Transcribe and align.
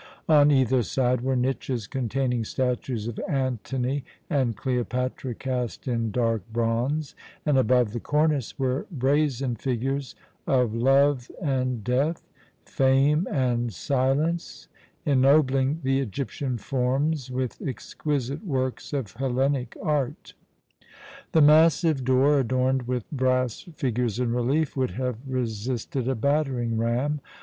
On 0.27 0.49
either 0.49 0.81
side 0.81 1.21
were 1.21 1.35
niches 1.35 1.85
containing 1.85 2.43
statues 2.43 3.07
of 3.07 3.19
Antony 3.29 4.03
and 4.31 4.57
Cleopatra 4.57 5.35
cast 5.35 5.87
in 5.87 6.09
dark 6.09 6.41
bronze, 6.51 7.13
and 7.45 7.55
above 7.55 7.93
the 7.93 7.99
cornice 7.99 8.57
were 8.57 8.87
brazen 8.91 9.55
figures 9.55 10.15
of 10.47 10.73
Love 10.73 11.29
and 11.39 11.83
Death, 11.83 12.27
Fame 12.65 13.27
and 13.31 13.71
Silence, 13.71 14.67
ennobling 15.05 15.81
the 15.83 15.99
Egyptian 15.99 16.57
forms 16.57 17.29
with 17.29 17.61
exquisite 17.61 18.43
works 18.43 18.93
of 18.93 19.11
Hellenic 19.11 19.77
art. 19.83 20.33
The 21.31 21.43
massive 21.43 22.03
door, 22.03 22.39
adorned 22.39 22.87
with 22.87 23.05
brass 23.11 23.69
figures 23.75 24.19
in 24.19 24.33
relief, 24.33 24.75
would 24.75 24.91
have 24.97 25.17
resisted 25.27 26.07
a 26.07 26.15
battering 26.15 26.79
ram. 26.79 27.21